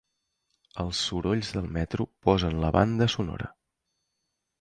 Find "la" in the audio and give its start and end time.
2.65-2.73